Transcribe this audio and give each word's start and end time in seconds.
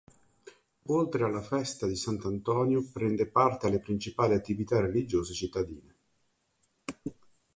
Oltre 0.87 1.23
alla 1.23 1.43
festa 1.43 1.85
di 1.85 1.95
Sant'Antonio 1.95 2.89
prende 2.91 3.27
parte 3.27 3.67
alle 3.67 3.77
principali 3.77 4.33
attività 4.33 4.79
religiose 4.81 5.35
cittadine. 5.35 5.95